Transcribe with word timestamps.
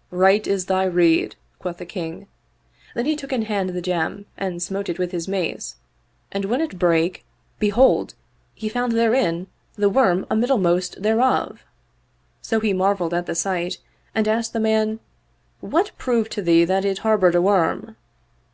"Right 0.26 0.46
is 0.46 0.64
thy 0.64 0.84
rede," 0.84 1.36
quoth 1.58 1.76
the 1.76 1.84
King: 1.84 2.26
then 2.94 3.04
he 3.04 3.14
took 3.14 3.30
in 3.30 3.42
hand 3.42 3.68
the 3.68 3.82
gem 3.82 4.24
and 4.38 4.62
smote 4.62 4.88
it 4.88 4.98
with 4.98 5.12
his 5.12 5.28
mace 5.28 5.76
and 6.30 6.46
when 6.46 6.62
it 6.62 6.78
brake 6.78 7.26
behold, 7.58 8.14
he 8.54 8.70
found 8.70 8.92
therein 8.92 9.48
the 9.74 9.90
worm 9.90 10.24
amiddle 10.30 10.56
most 10.58 11.02
thereof. 11.02 11.66
So 12.40 12.58
he 12.58 12.72
marveled 12.72 13.12
at 13.12 13.26
the 13.26 13.34
sight 13.34 13.80
and 14.14 14.26
asked 14.26 14.54
the 14.54 14.60
man, 14.60 14.98
"What 15.60 15.92
proved 15.98 16.32
to 16.32 16.40
thee 16.42 16.64
that 16.64 16.86
it 16.86 17.00
harbored 17.00 17.34
a 17.34 17.42
worm?" 17.42 17.96